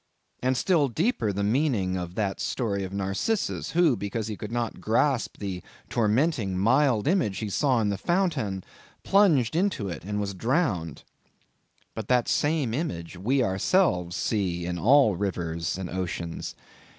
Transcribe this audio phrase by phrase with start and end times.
[0.41, 4.81] And still deeper the meaning of that story of Narcissus, who because he could not
[4.81, 8.63] grasp the tormenting, mild image he saw in the fountain,
[9.03, 11.03] plunged into it and was drowned.
[11.93, 16.55] But that same image, we ourselves see in all rivers and oceans.